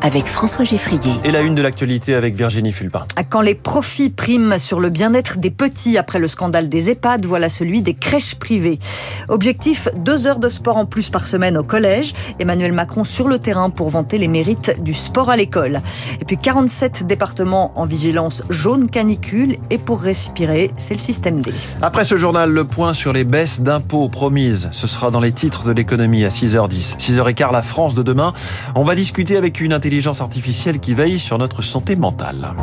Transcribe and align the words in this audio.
avec 0.00 0.26
François 0.26 0.64
Geffrier. 0.64 1.12
Et 1.24 1.30
la 1.30 1.40
une 1.40 1.54
de 1.54 1.62
l'actualité 1.62 2.14
avec 2.14 2.34
Virginie 2.34 2.72
Fulpin. 2.72 3.04
Quand 3.30 3.40
les 3.40 3.54
profits 3.54 4.10
priment 4.10 4.58
sur 4.58 4.80
le 4.80 4.90
bien-être 4.90 5.38
des 5.38 5.50
petits 5.50 5.98
après 5.98 6.18
le 6.18 6.28
scandale 6.28 6.68
des 6.68 6.90
EHPAD, 6.90 7.26
voilà 7.26 7.48
celui 7.48 7.82
des 7.82 7.94
crèches 7.94 8.36
privées. 8.36 8.78
Objectif, 9.28 9.88
deux 9.96 10.26
heures 10.26 10.38
de 10.38 10.48
sport 10.48 10.76
en 10.76 10.86
plus 10.86 11.10
par 11.10 11.26
semaine 11.26 11.56
au 11.56 11.64
collège. 11.64 12.14
Emmanuel 12.38 12.72
Macron 12.72 13.04
sur 13.04 13.28
le 13.28 13.38
terrain 13.38 13.70
pour 13.70 13.88
vanter 13.88 14.18
les 14.18 14.28
mérites 14.28 14.80
du 14.80 14.94
sport 14.94 15.30
à 15.30 15.36
l'école. 15.36 15.80
Et 16.20 16.24
puis 16.24 16.36
47 16.36 17.06
départements 17.06 17.72
en 17.76 17.84
vigilance 17.84 18.42
jaune 18.50 18.88
canicule. 18.88 19.56
Et 19.70 19.78
pour 19.78 20.00
respirer, 20.00 20.70
c'est 20.76 20.94
le 20.94 21.00
système 21.00 21.40
D. 21.40 21.52
Après 21.82 22.04
ce 22.04 22.16
journal, 22.16 22.50
le 22.50 22.64
point 22.64 22.94
sur 22.94 23.12
les 23.12 23.24
baisses 23.24 23.60
d'impôts 23.60 24.08
promises. 24.08 24.68
Ce 24.72 24.86
sera 24.86 25.10
dans 25.10 25.20
les 25.20 25.32
titres 25.32 25.66
de 25.66 25.72
l'économie 25.72 26.24
à 26.24 26.28
6h10. 26.28 26.98
6h15, 26.98 27.52
la 27.52 27.62
France 27.62 27.94
de 27.94 28.02
demain. 28.02 28.32
On 28.74 28.84
va 28.84 28.94
discuter 28.94 29.36
avec 29.36 29.60
une 29.60 29.72
intelligence 29.72 29.87
artificielle 30.20 30.80
qui 30.80 30.94
veille 30.94 31.18
sur 31.18 31.38
notre 31.38 31.62
santé 31.62 31.96
mentale. 31.96 32.54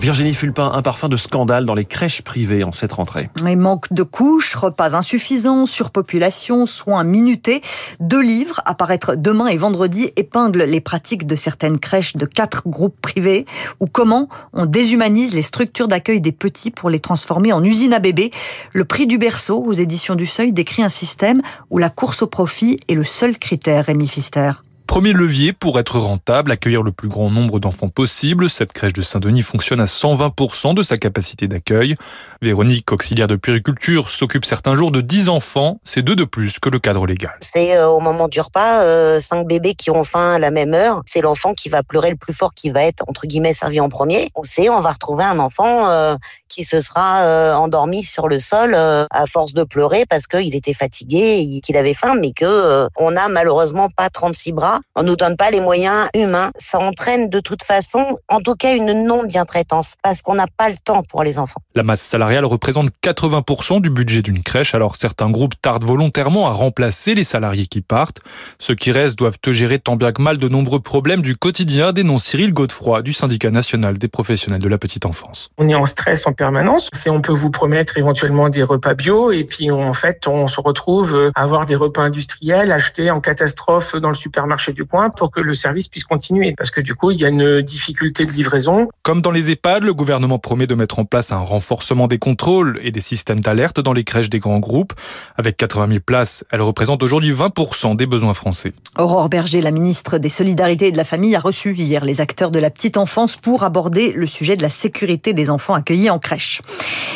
Virginie 0.00 0.34
Fulpin, 0.34 0.70
un 0.72 0.82
parfum 0.82 1.08
de 1.08 1.16
scandale 1.16 1.64
dans 1.64 1.74
les 1.74 1.84
crèches 1.84 2.22
privées 2.22 2.62
en 2.62 2.70
cette 2.70 2.92
rentrée. 2.92 3.30
Il 3.44 3.56
manque 3.56 3.92
de 3.92 4.04
couches, 4.04 4.54
repas 4.54 4.94
insuffisants, 4.94 5.66
surpopulation, 5.66 6.66
soins 6.66 7.02
minutés. 7.02 7.62
Deux 7.98 8.22
livres 8.22 8.60
à 8.64 8.74
paraître 8.74 9.16
demain 9.16 9.48
et 9.48 9.56
vendredi 9.56 10.12
épinglent 10.14 10.62
les 10.62 10.80
pratiques 10.80 11.26
de 11.26 11.34
certaines 11.34 11.80
crèches 11.80 12.16
de 12.16 12.26
quatre 12.26 12.62
groupes 12.68 13.00
privés 13.00 13.46
ou 13.80 13.86
comment 13.86 14.28
on 14.52 14.66
déshumanise 14.66 15.34
les 15.34 15.42
structures 15.42 15.88
d'accueil 15.88 16.20
des 16.20 16.32
petits 16.32 16.70
pour 16.70 16.90
les 16.90 17.00
transformer 17.00 17.52
en 17.52 17.64
usines 17.64 17.94
à 17.94 17.98
bébés. 17.98 18.30
Le 18.72 18.84
prix 18.84 19.06
du 19.06 19.18
berceau 19.18 19.64
aux 19.64 19.72
éditions 19.72 20.14
du 20.14 20.26
Seuil 20.26 20.52
décrit 20.52 20.84
un 20.84 20.90
système 20.90 21.40
où 21.70 21.78
la 21.78 21.90
course 21.90 22.22
au 22.22 22.28
profit 22.28 22.76
est 22.88 22.94
le 22.94 23.04
seul 23.04 23.38
critère, 23.38 23.86
Rémi 23.86 24.06
Fister. 24.06 24.52
Premier 24.86 25.12
levier 25.12 25.52
pour 25.52 25.78
être 25.78 25.98
rentable, 25.98 26.52
accueillir 26.52 26.82
le 26.82 26.92
plus 26.92 27.08
grand 27.08 27.30
nombre 27.30 27.58
d'enfants 27.58 27.88
possible. 27.88 28.48
Cette 28.48 28.72
crèche 28.72 28.92
de 28.92 29.02
Saint-Denis 29.02 29.42
fonctionne 29.42 29.80
à 29.80 29.84
120% 29.84 30.74
de 30.74 30.82
sa 30.82 30.96
capacité 30.96 31.48
d'accueil. 31.48 31.96
Véronique, 32.40 32.90
auxiliaire 32.92 33.26
de 33.26 33.36
puériculture, 33.36 34.08
s'occupe 34.08 34.44
certains 34.44 34.74
jours 34.74 34.92
de 34.92 35.00
10 35.00 35.28
enfants. 35.28 35.80
C'est 35.84 36.02
deux 36.02 36.16
de 36.16 36.24
plus 36.24 36.58
que 36.58 36.68
le 36.68 36.78
cadre 36.78 37.06
légal. 37.06 37.36
C'est 37.40 37.76
euh, 37.76 37.88
au 37.88 38.00
moment 38.00 38.28
du 38.28 38.40
repas, 38.40 38.82
euh, 38.82 39.20
cinq 39.20 39.46
bébés 39.46 39.74
qui 39.74 39.90
ont 39.90 40.04
faim 40.04 40.34
à 40.34 40.38
la 40.38 40.50
même 40.50 40.72
heure. 40.72 41.02
C'est 41.06 41.20
l'enfant 41.20 41.52
qui 41.52 41.68
va 41.68 41.82
pleurer 41.82 42.10
le 42.10 42.16
plus 42.16 42.32
fort 42.32 42.54
qui 42.54 42.70
va 42.70 42.82
être, 42.82 43.04
entre 43.08 43.26
guillemets, 43.26 43.54
servi 43.54 43.80
en 43.80 43.88
premier. 43.88 44.30
On 44.34 44.44
sait, 44.44 44.68
on 44.68 44.80
va 44.80 44.92
retrouver 44.92 45.24
un 45.24 45.38
enfant 45.38 45.88
euh, 45.88 46.16
qui 46.48 46.64
se 46.64 46.80
sera 46.80 47.22
euh, 47.22 47.54
endormi 47.54 48.02
sur 48.02 48.28
le 48.28 48.40
sol 48.40 48.72
euh, 48.74 49.04
à 49.10 49.26
force 49.26 49.52
de 49.52 49.64
pleurer 49.64 50.04
parce 50.08 50.26
qu'il 50.26 50.54
était 50.54 50.72
fatigué, 50.72 51.60
qu'il 51.62 51.76
avait 51.76 51.94
faim, 51.94 52.14
mais 52.20 52.32
que 52.32 52.44
euh, 52.44 52.88
on 52.96 53.12
malheureusement 53.30 53.88
pas 53.88 54.08
36 54.08 54.52
bras. 54.52 54.75
On 54.94 55.02
nous 55.02 55.16
donne 55.16 55.36
pas 55.36 55.50
les 55.50 55.60
moyens 55.60 56.08
humains. 56.14 56.50
Ça 56.58 56.78
entraîne 56.78 57.28
de 57.28 57.40
toute 57.40 57.62
façon, 57.62 58.18
en 58.28 58.40
tout 58.40 58.54
cas, 58.54 58.74
une 58.74 59.04
non-bien-traitance 59.04 59.96
parce 60.02 60.22
qu'on 60.22 60.34
n'a 60.34 60.46
pas 60.56 60.68
le 60.68 60.76
temps 60.82 61.02
pour 61.02 61.22
les 61.22 61.38
enfants. 61.38 61.60
La 61.74 61.82
masse 61.82 62.02
salariale 62.02 62.44
représente 62.44 62.90
80% 63.02 63.80
du 63.80 63.90
budget 63.90 64.22
d'une 64.22 64.42
crèche, 64.42 64.74
alors 64.74 64.96
certains 64.96 65.30
groupes 65.30 65.54
tardent 65.60 65.84
volontairement 65.84 66.46
à 66.46 66.50
remplacer 66.50 67.14
les 67.14 67.24
salariés 67.24 67.66
qui 67.66 67.80
partent. 67.80 68.20
Ceux 68.58 68.74
qui 68.74 68.92
restent 68.92 69.18
doivent 69.18 69.38
te 69.40 69.52
gérer 69.52 69.78
tant 69.78 69.96
bien 69.96 70.12
que 70.12 70.22
mal 70.22 70.38
de 70.38 70.48
nombreux 70.48 70.80
problèmes 70.80 71.22
du 71.22 71.36
quotidien, 71.36 71.92
dénonce 71.92 72.24
Cyril 72.24 72.52
Godefroy 72.52 73.02
du 73.02 73.12
syndicat 73.12 73.50
national 73.50 73.98
des 73.98 74.08
professionnels 74.08 74.62
de 74.62 74.68
la 74.68 74.78
petite 74.78 75.06
enfance. 75.06 75.50
On 75.58 75.68
est 75.68 75.74
en 75.74 75.86
stress 75.86 76.26
en 76.26 76.32
permanence. 76.32 76.88
C'est 76.92 77.10
on 77.10 77.20
peut 77.20 77.32
vous 77.32 77.50
promettre 77.50 77.98
éventuellement 77.98 78.48
des 78.48 78.62
repas 78.62 78.94
bio 78.94 79.32
et 79.32 79.44
puis 79.44 79.70
en 79.70 79.92
fait 79.92 80.26
on 80.26 80.46
se 80.46 80.60
retrouve 80.60 81.32
à 81.34 81.42
avoir 81.42 81.66
des 81.66 81.76
repas 81.76 82.02
industriels 82.02 82.72
achetés 82.72 83.10
en 83.10 83.20
catastrophe 83.20 83.96
dans 83.96 84.08
le 84.08 84.14
supermarché 84.14 84.65
du 84.72 84.84
coin 84.84 85.10
pour 85.10 85.30
que 85.30 85.40
le 85.40 85.54
service 85.54 85.88
puisse 85.88 86.04
continuer 86.04 86.54
parce 86.56 86.70
que 86.70 86.80
du 86.80 86.94
coup 86.94 87.10
il 87.10 87.20
y 87.20 87.24
a 87.24 87.28
une 87.28 87.62
difficulté 87.62 88.26
de 88.26 88.32
livraison. 88.32 88.88
Comme 89.02 89.22
dans 89.22 89.30
les 89.30 89.50
EHPAD, 89.50 89.84
le 89.84 89.94
gouvernement 89.94 90.38
promet 90.38 90.66
de 90.66 90.74
mettre 90.74 90.98
en 90.98 91.04
place 91.04 91.32
un 91.32 91.38
renforcement 91.38 92.08
des 92.08 92.18
contrôles 92.18 92.78
et 92.82 92.90
des 92.90 93.00
systèmes 93.00 93.40
d'alerte 93.40 93.80
dans 93.80 93.92
les 93.92 94.04
crèches 94.04 94.30
des 94.30 94.38
grands 94.38 94.58
groupes. 94.58 94.92
Avec 95.36 95.56
80 95.56 95.88
000 95.88 96.00
places, 96.04 96.44
elle 96.50 96.62
représente 96.62 97.02
aujourd'hui 97.02 97.32
20% 97.32 97.96
des 97.96 98.06
besoins 98.06 98.34
français. 98.34 98.72
Aurore 98.98 99.28
Berger, 99.28 99.60
la 99.60 99.70
ministre 99.70 100.18
des 100.18 100.28
Solidarités 100.28 100.88
et 100.88 100.92
de 100.92 100.96
la 100.96 101.04
Famille, 101.04 101.36
a 101.36 101.40
reçu 101.40 101.74
hier 101.74 102.04
les 102.04 102.20
acteurs 102.20 102.50
de 102.50 102.58
la 102.58 102.70
petite 102.70 102.96
enfance 102.96 103.36
pour 103.36 103.64
aborder 103.64 104.12
le 104.12 104.26
sujet 104.26 104.56
de 104.56 104.62
la 104.62 104.68
sécurité 104.68 105.32
des 105.32 105.50
enfants 105.50 105.74
accueillis 105.74 106.10
en 106.10 106.18
crèche. 106.18 106.62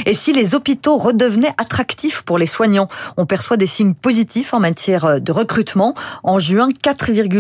Et 0.07 0.15
si 0.15 0.33
les 0.33 0.55
hôpitaux 0.55 0.97
redevenaient 0.97 1.55
attractifs 1.59 2.23
pour 2.23 2.39
les 2.39 2.47
soignants, 2.47 2.89
on 3.17 3.27
perçoit 3.27 3.57
des 3.57 3.67
signes 3.67 3.95
positifs 3.95 4.55
en 4.55 4.61
matière 4.61 5.21
de 5.21 5.33
recrutement. 5.33 5.95
En 6.23 6.39
juin, 6.39 6.69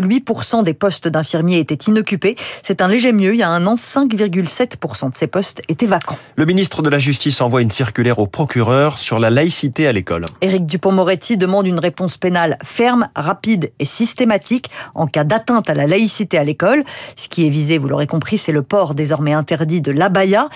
4,8% 0.00 0.62
des 0.62 0.74
postes 0.74 1.08
d'infirmiers 1.08 1.58
étaient 1.58 1.78
inoccupés. 1.86 2.36
C'est 2.62 2.80
un 2.80 2.88
léger 2.88 3.12
mieux. 3.12 3.34
Il 3.34 3.38
y 3.38 3.42
a 3.42 3.48
un 3.48 3.66
an, 3.66 3.74
5,7% 3.74 5.10
de 5.10 5.16
ces 5.16 5.26
postes 5.26 5.60
étaient 5.68 5.86
vacants. 5.86 6.16
Le 6.36 6.44
ministre 6.44 6.82
de 6.82 6.88
la 6.88 6.98
Justice 6.98 7.40
envoie 7.40 7.62
une 7.62 7.70
circulaire 7.70 8.18
au 8.18 8.26
procureur 8.26 8.98
sur 8.98 9.18
la 9.18 9.30
laïcité 9.30 9.86
à 9.86 9.92
l'école. 9.92 10.24
Éric 10.40 10.66
Dupont-Moretti 10.66 11.36
demande 11.36 11.66
une 11.66 11.78
réponse 11.78 12.16
pénale 12.16 12.58
ferme, 12.64 13.08
rapide 13.14 13.72
et 13.78 13.84
systématique 13.84 14.70
en 14.94 15.06
cas 15.06 15.24
d'atteinte 15.24 15.68
à 15.70 15.74
la 15.74 15.86
laïcité 15.86 16.38
à 16.38 16.44
l'école. 16.44 16.82
Ce 17.16 17.28
qui 17.28 17.46
est 17.46 17.50
visé, 17.50 17.78
vous 17.78 17.88
l'aurez 17.88 18.06
compris, 18.06 18.38
c'est 18.38 18.52
le 18.52 18.62
port 18.62 18.94
désormais 18.94 19.32
interdit 19.32 19.80
de 19.80 19.92
l'abaya. 19.92 20.48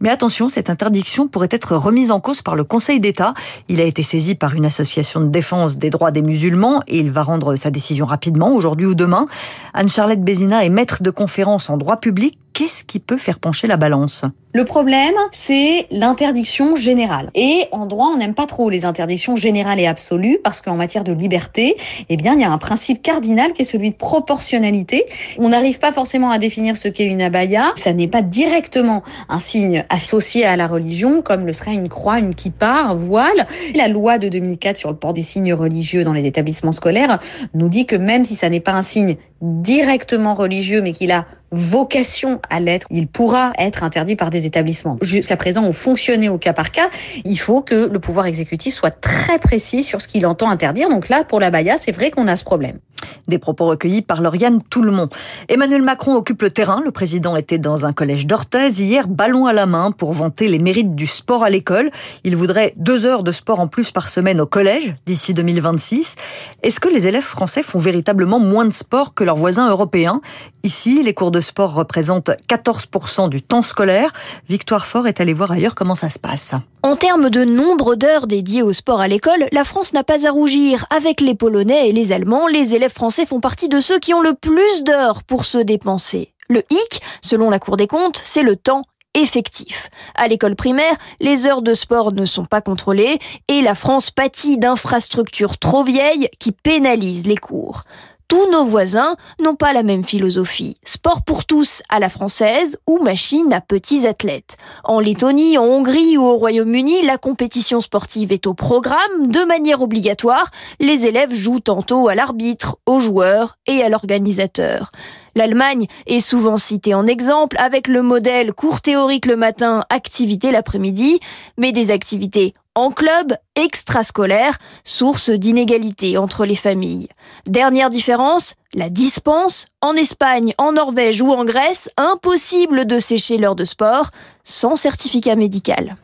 Mais 0.00 0.08
attention, 0.08 0.48
cette 0.48 0.70
interdiction 0.70 1.28
pourrait 1.28 1.48
être 1.50 1.76
remise 1.76 2.10
en 2.10 2.20
cause 2.20 2.42
par 2.42 2.56
le 2.56 2.64
Conseil 2.64 3.00
d'État. 3.00 3.34
Il 3.68 3.80
a 3.80 3.84
été 3.84 4.02
saisi 4.02 4.34
par 4.34 4.54
une 4.54 4.66
association 4.66 5.20
de 5.20 5.26
défense 5.26 5.78
des 5.78 5.90
droits 5.90 6.10
des 6.10 6.22
musulmans 6.22 6.82
et 6.86 6.98
il 6.98 7.10
va 7.10 7.22
rendre 7.22 7.56
sa 7.56 7.70
décision 7.70 8.06
rapidement, 8.06 8.52
aujourd'hui 8.54 8.85
ou 8.86 8.94
demain. 8.94 9.26
Anne-Charlotte 9.74 10.20
Bézina 10.20 10.64
est 10.64 10.70
maître 10.70 11.02
de 11.02 11.10
conférence 11.10 11.70
en 11.70 11.76
droit 11.76 11.98
public. 11.98 12.38
Qu'est-ce 12.56 12.84
qui 12.84 13.00
peut 13.00 13.18
faire 13.18 13.38
pencher 13.38 13.66
la 13.66 13.76
balance? 13.76 14.24
Le 14.54 14.64
problème, 14.64 15.14
c'est 15.30 15.86
l'interdiction 15.90 16.76
générale. 16.76 17.30
Et 17.34 17.66
en 17.72 17.84
droit, 17.84 18.06
on 18.06 18.16
n'aime 18.16 18.32
pas 18.32 18.46
trop 18.46 18.70
les 18.70 18.86
interdictions 18.86 19.36
générales 19.36 19.78
et 19.78 19.86
absolues 19.86 20.38
parce 20.42 20.62
qu'en 20.62 20.76
matière 20.76 21.04
de 21.04 21.12
liberté, 21.12 21.76
eh 22.08 22.16
bien, 22.16 22.32
il 22.32 22.40
y 22.40 22.44
a 22.44 22.50
un 22.50 22.56
principe 22.56 23.02
cardinal 23.02 23.52
qui 23.52 23.60
est 23.60 23.66
celui 23.66 23.90
de 23.90 23.96
proportionnalité. 23.96 25.04
On 25.36 25.50
n'arrive 25.50 25.78
pas 25.78 25.92
forcément 25.92 26.30
à 26.30 26.38
définir 26.38 26.78
ce 26.78 26.88
qu'est 26.88 27.04
une 27.04 27.20
abaya. 27.20 27.74
Ça 27.76 27.92
n'est 27.92 28.08
pas 28.08 28.22
directement 28.22 29.02
un 29.28 29.40
signe 29.40 29.84
associé 29.90 30.46
à 30.46 30.56
la 30.56 30.66
religion 30.66 31.20
comme 31.20 31.44
le 31.44 31.52
serait 31.52 31.74
une 31.74 31.90
croix, 31.90 32.18
une 32.18 32.34
kippa, 32.34 32.84
un 32.88 32.94
voile. 32.94 33.46
La 33.74 33.88
loi 33.88 34.16
de 34.16 34.30
2004 34.30 34.78
sur 34.78 34.90
le 34.90 34.96
port 34.96 35.12
des 35.12 35.22
signes 35.22 35.52
religieux 35.52 36.04
dans 36.04 36.14
les 36.14 36.24
établissements 36.24 36.72
scolaires 36.72 37.18
nous 37.52 37.68
dit 37.68 37.84
que 37.84 37.96
même 37.96 38.24
si 38.24 38.34
ça 38.34 38.48
n'est 38.48 38.60
pas 38.60 38.72
un 38.72 38.80
signe 38.80 39.16
directement 39.40 40.34
religieux 40.34 40.80
mais 40.80 40.92
qu'il 40.92 41.12
a 41.12 41.26
vocation 41.50 42.40
à 42.50 42.60
l'être, 42.60 42.86
il 42.90 43.06
pourra 43.06 43.52
être 43.58 43.82
interdit 43.82 44.16
par 44.16 44.30
des 44.30 44.46
établissements. 44.46 44.98
Jusqu'à 45.02 45.36
présent, 45.36 45.64
on 45.64 45.72
fonctionnait 45.72 46.28
au 46.28 46.38
cas 46.38 46.52
par 46.52 46.70
cas. 46.70 46.90
Il 47.24 47.38
faut 47.38 47.62
que 47.62 47.88
le 47.88 47.98
pouvoir 47.98 48.26
exécutif 48.26 48.74
soit 48.74 48.90
très 48.90 49.38
précis 49.38 49.82
sur 49.82 50.00
ce 50.00 50.08
qu'il 50.08 50.26
entend 50.26 50.50
interdire. 50.50 50.88
Donc 50.88 51.08
là, 51.08 51.24
pour 51.24 51.40
la 51.40 51.50
Baïa, 51.50 51.76
c'est 51.78 51.92
vrai 51.92 52.10
qu'on 52.10 52.26
a 52.26 52.36
ce 52.36 52.44
problème. 52.44 52.78
Des 53.28 53.38
propos 53.38 53.66
recueillis 53.66 54.02
par 54.02 54.20
Lauriane 54.20 54.62
Toulmont. 54.62 55.08
Emmanuel 55.48 55.82
Macron 55.82 56.14
occupe 56.14 56.42
le 56.42 56.50
terrain. 56.50 56.80
Le 56.84 56.90
président 56.90 57.36
était 57.36 57.58
dans 57.58 57.86
un 57.86 57.92
collège 57.92 58.26
d'Orthez 58.26 58.68
hier, 58.68 59.08
ballon 59.08 59.46
à 59.46 59.52
la 59.52 59.66
main, 59.66 59.90
pour 59.90 60.12
vanter 60.12 60.48
les 60.48 60.58
mérites 60.58 60.94
du 60.94 61.06
sport 61.06 61.42
à 61.42 61.50
l'école. 61.50 61.90
Il 62.24 62.36
voudrait 62.36 62.74
deux 62.76 63.06
heures 63.06 63.22
de 63.22 63.32
sport 63.32 63.60
en 63.60 63.68
plus 63.68 63.90
par 63.90 64.08
semaine 64.08 64.40
au 64.40 64.46
collège 64.46 64.94
d'ici 65.06 65.34
2026. 65.34 66.16
Est-ce 66.62 66.80
que 66.80 66.88
les 66.88 67.06
élèves 67.06 67.22
français 67.22 67.62
font 67.62 67.78
véritablement 67.78 68.38
moins 68.38 68.64
de 68.64 68.72
sport 68.72 69.14
que 69.14 69.24
leurs 69.24 69.36
voisins 69.36 69.68
européens? 69.68 70.20
Ici, 70.62 71.02
les 71.02 71.14
cours 71.14 71.30
de 71.30 71.40
sport 71.40 71.74
représentent 71.74 72.30
14% 72.48 73.28
du 73.28 73.40
temps 73.40 73.62
scolaire. 73.62 74.12
Victoire 74.48 74.84
Fort 74.84 75.06
est 75.06 75.20
allée 75.20 75.32
voir 75.32 75.52
ailleurs 75.52 75.74
comment 75.74 75.94
ça 75.94 76.08
se 76.08 76.18
passe. 76.18 76.54
En 76.82 76.94
termes 76.94 77.30
de 77.30 77.44
nombre 77.44 77.96
d'heures 77.96 78.26
dédiées 78.26 78.62
au 78.62 78.72
sport 78.72 79.00
à 79.00 79.08
l'école, 79.08 79.46
la 79.50 79.64
France 79.64 79.92
n'a 79.92 80.04
pas 80.04 80.26
à 80.26 80.30
rougir. 80.30 80.86
Avec 80.96 81.20
les 81.20 81.34
Polonais 81.34 81.88
et 81.88 81.92
les 81.92 82.12
Allemands, 82.12 82.46
les 82.46 82.74
élèves 82.74 82.92
français 82.96 83.26
font 83.26 83.40
partie 83.40 83.68
de 83.68 83.78
ceux 83.78 83.98
qui 83.98 84.14
ont 84.14 84.22
le 84.22 84.32
plus 84.32 84.82
d'heures 84.82 85.22
pour 85.22 85.44
se 85.44 85.58
dépenser. 85.58 86.32
Le 86.48 86.62
hic, 86.70 87.02
selon 87.22 87.50
la 87.50 87.58
Cour 87.58 87.76
des 87.76 87.86
comptes, 87.86 88.18
c'est 88.24 88.42
le 88.42 88.56
temps 88.56 88.84
effectif. 89.12 89.90
À 90.14 90.28
l'école 90.28 90.56
primaire, 90.56 90.96
les 91.20 91.46
heures 91.46 91.60
de 91.60 91.74
sport 91.74 92.12
ne 92.12 92.24
sont 92.24 92.46
pas 92.46 92.62
contrôlées 92.62 93.18
et 93.48 93.60
la 93.60 93.74
France 93.74 94.10
pâtit 94.10 94.56
d'infrastructures 94.56 95.58
trop 95.58 95.84
vieilles 95.84 96.30
qui 96.38 96.52
pénalisent 96.52 97.26
les 97.26 97.36
cours 97.36 97.82
tous 98.28 98.50
nos 98.50 98.64
voisins 98.64 99.16
n'ont 99.40 99.54
pas 99.54 99.72
la 99.72 99.82
même 99.82 100.04
philosophie. 100.04 100.76
Sport 100.84 101.22
pour 101.22 101.44
tous 101.44 101.82
à 101.88 102.00
la 102.00 102.08
française 102.08 102.78
ou 102.86 102.98
machine 103.02 103.52
à 103.52 103.60
petits 103.60 104.06
athlètes. 104.06 104.56
En 104.84 105.00
Lettonie, 105.00 105.58
en 105.58 105.64
Hongrie 105.64 106.16
ou 106.16 106.22
au 106.24 106.36
Royaume-Uni, 106.36 107.02
la 107.02 107.18
compétition 107.18 107.80
sportive 107.80 108.32
est 108.32 108.46
au 108.46 108.54
programme 108.54 109.26
de 109.28 109.44
manière 109.44 109.82
obligatoire. 109.82 110.50
Les 110.80 111.06
élèves 111.06 111.32
jouent 111.32 111.60
tantôt 111.60 112.08
à 112.08 112.14
l'arbitre, 112.14 112.78
aux 112.86 113.00
joueurs 113.00 113.58
et 113.66 113.82
à 113.82 113.88
l'organisateur. 113.88 114.90
L'Allemagne 115.34 115.86
est 116.06 116.20
souvent 116.20 116.56
citée 116.56 116.94
en 116.94 117.06
exemple 117.06 117.56
avec 117.58 117.88
le 117.88 118.02
modèle 118.02 118.52
cours 118.52 118.80
théorique 118.80 119.26
le 119.26 119.36
matin, 119.36 119.84
activité 119.90 120.50
l'après-midi, 120.50 121.20
mais 121.58 121.72
des 121.72 121.90
activités 121.90 122.54
en 122.76 122.90
club 122.90 123.34
extrascolaire, 123.56 124.58
source 124.84 125.30
d'inégalités 125.30 126.18
entre 126.18 126.44
les 126.44 126.54
familles. 126.54 127.08
Dernière 127.46 127.90
différence, 127.90 128.54
la 128.74 128.90
dispense. 128.90 129.66
En 129.80 129.94
Espagne, 129.94 130.52
en 130.58 130.72
Norvège 130.72 131.22
ou 131.22 131.32
en 131.32 131.44
Grèce, 131.44 131.88
impossible 131.96 132.86
de 132.86 132.98
sécher 132.98 133.38
l'heure 133.38 133.56
de 133.56 133.64
sport 133.64 134.10
sans 134.44 134.76
certificat 134.76 135.36
médical. 135.36 135.94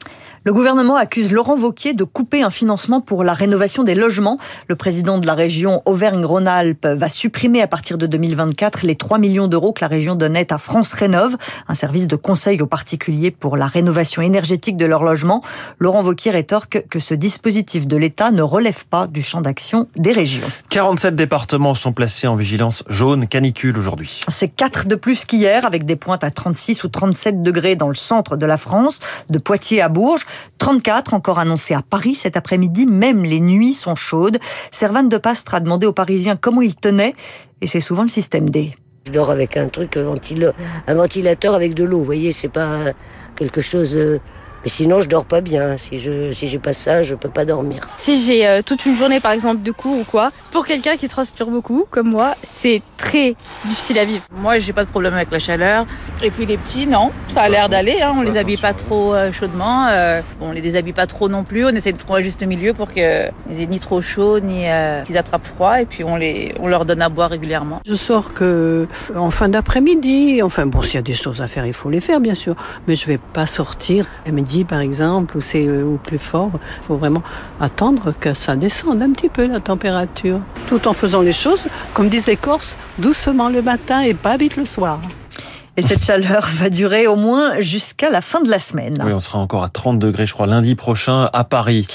Le 0.44 0.52
gouvernement 0.52 0.96
accuse 0.96 1.30
Laurent 1.30 1.54
Vauquier 1.54 1.94
de 1.94 2.02
couper 2.02 2.42
un 2.42 2.50
financement 2.50 3.00
pour 3.00 3.22
la 3.22 3.32
rénovation 3.32 3.84
des 3.84 3.94
logements. 3.94 4.38
Le 4.66 4.74
président 4.74 5.18
de 5.18 5.26
la 5.26 5.34
région 5.34 5.82
Auvergne-Rhône-Alpes 5.86 6.84
va 6.84 7.08
supprimer 7.08 7.62
à 7.62 7.68
partir 7.68 7.96
de 7.96 8.06
2024 8.06 8.82
les 8.82 8.96
3 8.96 9.18
millions 9.18 9.46
d'euros 9.46 9.72
que 9.72 9.82
la 9.82 9.86
région 9.86 10.16
donnait 10.16 10.52
à 10.52 10.58
France 10.58 10.94
Rénove, 10.94 11.36
un 11.68 11.74
service 11.74 12.08
de 12.08 12.16
conseil 12.16 12.60
aux 12.60 12.66
particuliers 12.66 13.30
pour 13.30 13.56
la 13.56 13.66
rénovation 13.66 14.20
énergétique 14.20 14.76
de 14.76 14.84
leurs 14.84 15.04
logements. 15.04 15.42
Laurent 15.78 16.02
Vauquier 16.02 16.32
rétorque 16.32 16.86
que 16.90 16.98
ce 16.98 17.14
dispositif 17.14 17.86
de 17.86 17.96
l'État 17.96 18.32
ne 18.32 18.42
relève 18.42 18.84
pas 18.86 19.06
du 19.06 19.22
champ 19.22 19.42
d'action 19.42 19.86
des 19.94 20.10
régions. 20.10 20.48
47 20.70 21.14
départements 21.14 21.76
sont 21.76 21.92
placés 21.92 22.26
en 22.26 22.34
vigilance 22.34 22.82
jaune 22.88 23.28
canicule 23.28 23.78
aujourd'hui. 23.78 24.22
C'est 24.26 24.48
4 24.48 24.88
de 24.88 24.96
plus 24.96 25.24
qu'hier, 25.24 25.64
avec 25.64 25.86
des 25.86 25.94
pointes 25.94 26.24
à 26.24 26.32
36 26.32 26.82
ou 26.82 26.88
37 26.88 27.44
degrés 27.44 27.76
dans 27.76 27.88
le 27.88 27.94
centre 27.94 28.36
de 28.36 28.44
la 28.44 28.56
France, 28.56 28.98
de 29.30 29.38
Poitiers 29.38 29.80
à 29.80 29.88
Bourges. 29.88 30.26
34 30.58 31.14
encore 31.14 31.38
annoncés 31.38 31.74
à 31.74 31.82
Paris 31.82 32.14
cet 32.14 32.36
après-midi. 32.36 32.86
Même 32.86 33.22
les 33.22 33.40
nuits 33.40 33.74
sont 33.74 33.96
chaudes. 33.96 34.38
Servane 34.70 35.08
de 35.08 35.18
Pastre 35.18 35.54
a 35.54 35.60
demandé 35.60 35.86
aux 35.86 35.92
Parisiens 35.92 36.36
comment 36.36 36.62
ils 36.62 36.74
tenaient 36.74 37.14
et 37.60 37.66
c'est 37.66 37.80
souvent 37.80 38.02
le 38.02 38.08
système 38.08 38.50
D. 38.50 38.74
Je 39.06 39.12
dors 39.12 39.30
avec 39.30 39.56
un 39.56 39.68
truc, 39.68 39.96
un 39.96 40.94
ventilateur 40.94 41.54
avec 41.54 41.74
de 41.74 41.84
l'eau. 41.84 41.98
Vous 41.98 42.04
voyez, 42.04 42.32
c'est 42.32 42.48
pas 42.48 42.92
quelque 43.34 43.60
chose 43.60 43.96
euh, 43.96 44.20
mais 44.62 44.68
sinon, 44.68 45.00
je 45.00 45.08
dors 45.08 45.24
pas 45.24 45.40
bien. 45.40 45.76
Si 45.76 45.98
je 45.98 46.32
si 46.32 46.46
j'ai 46.46 46.58
pas 46.58 46.72
ça, 46.72 47.02
je 47.02 47.14
peux 47.14 47.28
pas 47.28 47.44
dormir. 47.44 47.80
Si 47.98 48.22
j'ai 48.22 48.46
euh, 48.46 48.62
toute 48.62 48.86
une 48.86 48.94
journée, 48.94 49.18
par 49.18 49.32
exemple, 49.32 49.62
de 49.62 49.72
cours 49.72 49.98
ou 49.98 50.04
quoi, 50.04 50.30
pour 50.52 50.66
quelqu'un 50.66 50.96
qui 50.96 51.08
transpire 51.08 51.46
beaucoup, 51.46 51.84
comme 51.90 52.10
moi, 52.10 52.34
c'est 52.42 52.82
très 52.96 53.34
difficile 53.64 53.98
à 53.98 54.04
vivre. 54.04 54.22
Moi, 54.36 54.58
j'ai 54.58 54.72
pas 54.72 54.84
de 54.84 54.90
problème 54.90 55.14
avec 55.14 55.30
la 55.32 55.40
chaleur. 55.40 55.86
Et 56.22 56.30
puis 56.30 56.46
les 56.46 56.56
petits, 56.56 56.86
non, 56.86 57.10
ça 57.28 57.42
a 57.42 57.48
l'air 57.48 57.68
d'aller. 57.68 58.00
Hein. 58.00 58.14
On 58.16 58.22
les 58.22 58.36
habille 58.36 58.56
pas 58.56 58.72
trop 58.72 59.14
euh, 59.14 59.32
chaudement. 59.32 59.88
Euh, 59.90 60.20
on 60.40 60.52
les 60.52 60.60
déshabille 60.60 60.92
pas 60.92 61.06
trop 61.06 61.28
non 61.28 61.42
plus. 61.42 61.64
On 61.64 61.70
essaie 61.70 61.92
de 61.92 61.98
trouver 61.98 62.20
un 62.20 62.22
juste 62.22 62.42
milieu 62.44 62.72
pour 62.72 62.90
qu'ils 62.92 63.02
aient 63.02 63.66
ni 63.68 63.80
trop 63.80 64.00
chaud, 64.00 64.38
ni 64.38 64.66
qu'ils 65.06 65.18
attrapent 65.18 65.46
froid. 65.46 65.80
Et 65.80 65.86
puis 65.86 66.04
on 66.04 66.16
les 66.16 66.54
on 66.60 66.68
leur 66.68 66.84
donne 66.84 67.02
à 67.02 67.08
boire 67.08 67.30
régulièrement. 67.30 67.80
Je 67.86 67.94
sors 67.94 68.32
que 68.32 68.86
en 69.16 69.30
fin 69.30 69.48
d'après-midi. 69.48 70.40
Enfin 70.42 70.66
bon, 70.66 70.82
s'il 70.82 70.94
y 70.94 70.98
a 70.98 71.02
des 71.02 71.14
choses 71.14 71.40
à 71.40 71.48
faire, 71.48 71.66
il 71.66 71.72
faut 71.72 71.90
les 71.90 72.00
faire, 72.00 72.20
bien 72.20 72.34
sûr. 72.34 72.54
Mais 72.86 72.94
je 72.94 73.06
vais 73.06 73.18
pas 73.18 73.46
sortir 73.46 74.06
par 74.64 74.80
exemple, 74.80 75.36
où 75.36 75.40
c'est 75.40 75.66
euh, 75.66 75.84
au 75.84 75.96
plus 75.96 76.18
fort, 76.18 76.50
il 76.54 76.84
faut 76.84 76.96
vraiment 76.96 77.22
attendre 77.60 78.12
que 78.18 78.34
ça 78.34 78.56
descende 78.56 79.02
un 79.02 79.10
petit 79.10 79.28
peu 79.28 79.46
la 79.46 79.60
température, 79.60 80.40
tout 80.68 80.86
en 80.86 80.92
faisant 80.92 81.22
les 81.22 81.32
choses, 81.32 81.64
comme 81.94 82.08
disent 82.08 82.26
les 82.26 82.36
Corses, 82.36 82.76
doucement 82.98 83.48
le 83.48 83.62
matin 83.62 84.00
et 84.02 84.14
pas 84.14 84.36
vite 84.36 84.56
le 84.56 84.66
soir. 84.66 85.00
Et 85.78 85.80
cette 85.80 86.04
chaleur 86.04 86.46
va 86.52 86.68
durer 86.68 87.06
au 87.06 87.16
moins 87.16 87.58
jusqu'à 87.60 88.10
la 88.10 88.20
fin 88.20 88.42
de 88.42 88.50
la 88.50 88.58
semaine. 88.58 89.02
Oui, 89.06 89.12
on 89.14 89.20
sera 89.20 89.38
encore 89.38 89.64
à 89.64 89.70
30 89.70 89.98
degrés, 89.98 90.26
je 90.26 90.34
crois, 90.34 90.46
lundi 90.46 90.74
prochain 90.74 91.30
à 91.32 91.44
Paris. 91.44 91.86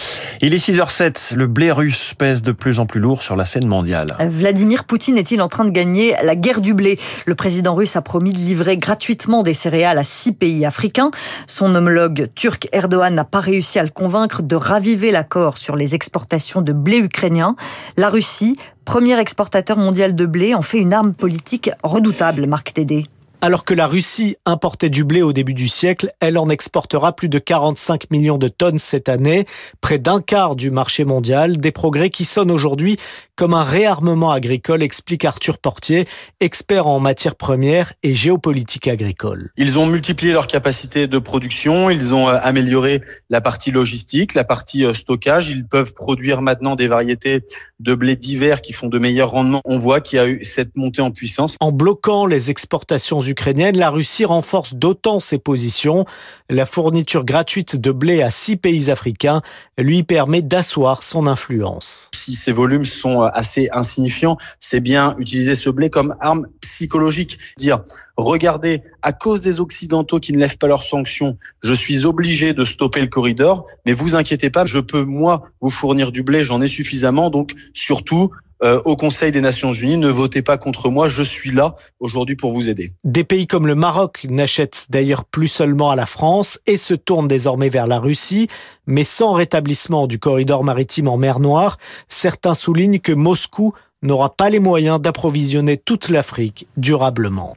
Il 0.41 0.56
est 0.56 0.57
6h07. 0.57 1.35
Le 1.35 1.45
blé 1.45 1.71
russe 1.71 2.15
pèse 2.18 2.41
de 2.41 2.51
plus 2.51 2.79
en 2.79 2.88
plus 2.88 3.00
lourd 3.00 3.21
sur 3.21 3.35
la 3.35 3.45
scène 3.45 3.68
mondiale. 3.68 4.07
Vladimir 4.19 4.85
Poutine 4.85 5.15
est-il 5.15 5.44
en 5.44 5.47
train 5.47 5.63
de 5.63 5.69
gagner 5.69 6.15
la 6.24 6.35
guerre 6.35 6.62
du 6.62 6.74
blé? 6.74 6.97
Le 7.27 7.35
président 7.35 7.75
russe 7.75 7.95
a 7.95 8.01
promis 8.01 8.31
de 8.31 8.39
livrer 8.39 8.77
gratuitement 8.77 9.44
des 9.44 9.53
céréales 9.53 10.00
à 10.00 10.03
six 10.03 10.33
pays 10.33 10.65
africains. 10.65 11.12
Son 11.45 11.75
homologue 11.75 12.29
turc 12.33 12.68
Erdogan 12.71 13.13
n'a 13.13 13.25
pas 13.25 13.41
réussi 13.41 13.77
à 13.77 13.83
le 13.83 13.89
convaincre 13.89 14.41
de 14.41 14.56
raviver 14.56 15.12
l'accord 15.12 15.59
sur 15.59 15.75
les 15.75 15.94
exportations 15.94 16.63
de 16.63 16.74
blé 16.74 16.97
ukrainien. 16.97 17.56
La 17.95 18.09
Russie, 18.09 18.57
premier 18.85 19.19
exportateur 19.19 19.77
mondial 19.77 20.15
de 20.15 20.25
blé, 20.25 20.56
en 20.56 20.63
fait 20.63 20.79
une 20.79 20.94
arme 20.94 21.13
politique 21.13 21.69
redoutable, 21.83 22.47
Marc 22.47 22.74
Tédé. 22.74 23.06
Alors 23.39 23.66
que 23.66 23.75
la 23.75 23.86
Russie 23.86 24.36
importait 24.45 24.89
du 24.89 25.04
blé 25.04 25.22
au 25.22 25.31
début 25.31 25.54
du 25.54 25.68
siècle, 25.68 26.12
elle 26.22 26.39
en 26.39 26.50
exportera 26.50 27.16
plus 27.16 27.30
de 27.30 27.38
45 27.38 28.10
millions 28.10 28.39
de 28.39 28.48
tonnes 28.48 28.80
cette 28.80 29.10
année, 29.10 29.45
près 29.80 30.00
d'un 30.00 30.22
quart 30.22 30.56
du 30.56 30.72
marché 30.72 31.06
mondial, 31.06 31.57
des 31.57 31.72
progrès 31.72 32.10
qui 32.10 32.25
sonnent 32.25 32.50
aujourd'hui 32.50 32.98
comme 33.38 33.54
un 33.54 33.63
réarmement 33.63 34.31
agricole, 34.31 34.81
explique 34.81 35.24
Arthur 35.24 35.60
Portier, 35.60 36.07
expert 36.39 36.88
en 36.88 37.00
matières 37.00 37.36
premières 37.36 37.94
et 38.01 38.16
géopolitique 38.16 38.88
agricole. 38.88 39.51
Ils 39.57 39.78
ont 39.78 39.86
multiplié 39.86 40.34
leur 40.34 40.48
capacité 40.48 41.06
de 41.06 41.19
production, 41.19 41.92
ils 41.92 42.16
ont 42.16 42.28
euh, 42.30 42.39
amélioré 42.42 43.01
la 43.30 43.39
partie 43.39 43.69
logistique, 43.69 44.34
la 44.34 44.44
partie 44.44 44.84
euh, 44.84 44.95
stockage, 44.95 45.51
ils 45.51 45.68
peuvent 45.68 45.94
produire 45.94 46.42
maintenant 46.42 46.75
des 46.75 46.88
variétés 46.88 47.44
de 47.80 47.94
blé 47.94 48.16
divers 48.16 48.63
qui 48.63 48.74
font 48.74 48.88
de 48.88 48.98
meilleurs 48.98 49.30
rendements. 49.30 49.62
On 49.66 49.78
voit 49.78 50.01
qu'il 50.01 50.18
y 50.18 50.19
a 50.19 50.28
eu 50.28 50.44
cette 50.44 50.75
montée 50.75 51.04
en 51.04 51.12
puissance. 51.12 51.57
En 51.60 51.72
bloquant 51.72 52.25
les 52.25 52.50
exportations 52.50 53.19
ukrainiennes, 53.29 53.77
la 53.77 53.89
Russie 53.89 54.25
renforce 54.25 54.74
d'autant 54.74 55.19
ses 55.19 55.38
positions. 55.38 56.06
La 56.50 56.65
fourniture 56.65 57.25
gratuite 57.25 57.75
de 57.75 57.91
blé 57.91 58.21
à 58.21 58.29
six 58.29 58.56
pays 58.56 58.89
africains 58.89 59.41
lui 59.77 60.03
permet 60.03 60.41
d'asseoir 60.41 61.03
son 61.03 61.27
influence. 61.27 62.09
Si 62.13 62.33
ces 62.33 62.51
volumes 62.51 62.85
sont 62.85 63.24
euh, 63.24 63.29
assez 63.33 63.69
insignifiants, 63.71 64.38
c'est 64.59 64.79
bien 64.79 65.15
utiliser 65.19 65.56
ce 65.56 65.69
blé 65.69 65.89
comme 65.89 66.15
arme 66.19 66.47
psychologique. 66.62 67.38
Dire, 67.57 67.83
regardez, 68.15 68.81
à 69.01 69.12
cause 69.13 69.41
des 69.41 69.59
Occidentaux 69.59 70.19
qui 70.19 70.33
ne 70.33 70.39
lèvent 70.39 70.57
pas 70.57 70.68
leurs 70.68 70.83
sanctions, 70.83 71.38
je 71.62 71.74
suis 71.74 72.06
obligé 72.06 72.53
de 72.53 72.65
stopper 72.65 73.01
le 73.01 73.07
corridor, 73.07 73.65
mais 73.85 73.94
vous 73.94 74.15
inquiétez 74.15 74.50
pas, 74.50 74.65
je 74.65 74.79
peux 74.79 75.03
moi 75.03 75.44
vous 75.62 75.69
fournir 75.69 76.12
du 76.12 76.24
blé, 76.24 76.44
j'en 76.44 76.62
ai 76.62 76.68
suffisamment, 76.68 77.29
donc 77.29 77.53
surtout 77.74 78.31
euh, 78.63 78.81
au 78.86 78.95
Conseil 78.95 79.31
des 79.31 79.42
Nations 79.42 79.71
Unies, 79.71 79.98
ne 79.98 80.09
votez 80.09 80.42
pas 80.42 80.57
contre 80.57 80.89
moi, 80.89 81.07
je 81.07 81.21
suis 81.21 81.51
là 81.51 81.75
aujourd'hui 82.00 82.36
pour 82.36 82.51
vous 82.51 82.69
aider. 82.69 82.92
Des 83.04 83.24
pays 83.24 83.48
comme 83.48 83.68
le 83.68 83.75
Maroc 83.75 84.25
n'achètent 84.30 84.88
d'ailleurs 84.89 85.25
plus 85.25 85.48
seulement 85.48 85.92
à 85.92 85.95
la 85.95 86.06
France 86.06 86.59
et 86.65 86.77
se 86.77 86.94
tournent 86.94 87.27
désormais 87.27 87.69
vers 87.69 87.88
la 87.88 88.00
Russie, 88.00 88.48
mais 88.88 89.04
sans 89.04 89.33
rétablissement 89.33 90.07
du 90.07 90.19
corridor 90.19 90.63
maritime 90.63 91.07
en 91.07 91.18
mer 91.18 91.39
Noire, 91.39 91.77
certains 92.07 92.56
soulignent 92.56 93.00
que 93.00 93.12
Moscou 93.12 93.74
n'aura 94.04 94.36
pas 94.36 94.50
les 94.50 94.60
moyens 94.60 95.01
d'approvisionner 95.01 95.77
toute 95.77 96.10
l'Afrique 96.10 96.68
durablement. 96.77 97.56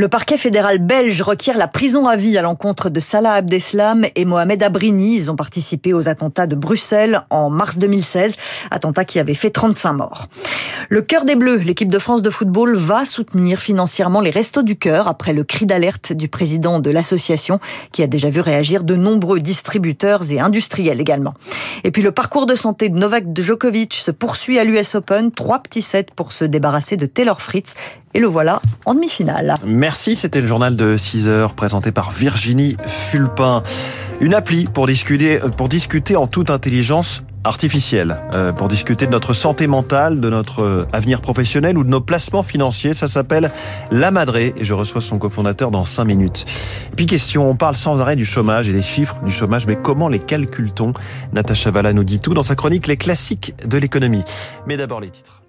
Le 0.00 0.06
parquet 0.06 0.36
fédéral 0.36 0.78
belge 0.78 1.20
requiert 1.22 1.58
la 1.58 1.66
prison 1.66 2.06
à 2.06 2.14
vie 2.14 2.38
à 2.38 2.42
l'encontre 2.42 2.88
de 2.88 3.00
Salah 3.00 3.32
Abdeslam 3.32 4.04
et 4.14 4.24
Mohamed 4.24 4.62
Abrini. 4.62 5.16
Ils 5.16 5.28
ont 5.28 5.34
participé 5.34 5.92
aux 5.92 6.08
attentats 6.08 6.46
de 6.46 6.54
Bruxelles 6.54 7.22
en 7.30 7.50
mars 7.50 7.78
2016, 7.78 8.36
attentats 8.70 9.04
qui 9.04 9.18
avaient 9.18 9.34
fait 9.34 9.50
35 9.50 9.94
morts. 9.94 10.28
Le 10.88 11.02
cœur 11.02 11.24
des 11.24 11.34
Bleus, 11.34 11.56
l'équipe 11.56 11.90
de 11.90 11.98
France 11.98 12.22
de 12.22 12.30
football, 12.30 12.76
va 12.76 13.04
soutenir 13.04 13.60
financièrement 13.60 14.20
les 14.20 14.30
Restos 14.30 14.62
du 14.62 14.76
Cœur 14.76 15.08
après 15.08 15.32
le 15.32 15.42
cri 15.42 15.66
d'alerte 15.66 16.12
du 16.12 16.28
président 16.28 16.78
de 16.78 16.90
l'association 16.90 17.58
qui 17.90 18.04
a 18.04 18.06
déjà 18.06 18.30
vu 18.30 18.40
réagir 18.40 18.84
de 18.84 18.94
nombreux 18.94 19.40
distributeurs 19.40 20.30
et 20.30 20.38
industriels 20.38 21.00
également. 21.00 21.34
Et 21.82 21.90
puis 21.90 22.02
le 22.02 22.12
parcours 22.12 22.46
de 22.46 22.54
santé 22.54 22.88
de 22.88 22.96
Novak 22.96 23.24
Djokovic 23.34 23.94
se 23.94 24.12
poursuit 24.12 24.60
à 24.60 24.64
l'US 24.64 24.94
Open. 24.94 25.32
Trois 25.32 25.58
petits 25.58 25.82
sets 25.82 26.06
pour 26.14 26.30
se 26.30 26.44
débarrasser 26.44 26.96
de 26.96 27.06
Taylor 27.06 27.42
Fritz 27.42 27.74
et 28.18 28.20
le 28.20 28.26
voilà 28.26 28.60
en 28.84 28.94
demi-finale. 28.94 29.54
Merci, 29.64 30.16
c'était 30.16 30.40
le 30.40 30.48
journal 30.48 30.74
de 30.74 30.96
6 30.96 31.28
heures 31.28 31.54
présenté 31.54 31.92
par 31.92 32.10
Virginie 32.10 32.76
Fulpin. 32.84 33.62
Une 34.20 34.34
appli 34.34 34.64
pour 34.64 34.88
discuter, 34.88 35.38
pour 35.56 35.68
discuter 35.68 36.16
en 36.16 36.26
toute 36.26 36.50
intelligence 36.50 37.22
artificielle, 37.44 38.18
euh, 38.34 38.52
pour 38.52 38.66
discuter 38.66 39.06
de 39.06 39.12
notre 39.12 39.34
santé 39.34 39.68
mentale, 39.68 40.18
de 40.18 40.28
notre 40.30 40.88
avenir 40.92 41.20
professionnel 41.20 41.78
ou 41.78 41.84
de 41.84 41.90
nos 41.90 42.00
placements 42.00 42.42
financiers. 42.42 42.92
Ça 42.92 43.06
s'appelle 43.06 43.52
La 43.92 44.10
Madré 44.10 44.52
et 44.56 44.64
je 44.64 44.74
reçois 44.74 45.00
son 45.00 45.18
cofondateur 45.18 45.70
dans 45.70 45.84
5 45.84 46.04
minutes. 46.04 46.44
Et 46.90 46.96
puis 46.96 47.06
question, 47.06 47.48
on 47.48 47.54
parle 47.54 47.76
sans 47.76 48.00
arrêt 48.00 48.16
du 48.16 48.26
chômage 48.26 48.68
et 48.68 48.72
des 48.72 48.82
chiffres 48.82 49.20
du 49.24 49.30
chômage, 49.30 49.68
mais 49.68 49.76
comment 49.76 50.08
les 50.08 50.18
calcule-t-on? 50.18 50.92
Natacha 51.34 51.70
Valla 51.70 51.92
nous 51.92 52.04
dit 52.04 52.18
tout 52.18 52.34
dans 52.34 52.42
sa 52.42 52.56
chronique 52.56 52.88
Les 52.88 52.96
classiques 52.96 53.54
de 53.64 53.78
l'économie. 53.78 54.24
Mais 54.66 54.76
d'abord 54.76 55.00
les 55.00 55.10
titres. 55.10 55.42